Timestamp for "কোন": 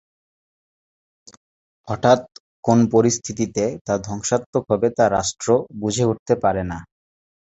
2.63-2.79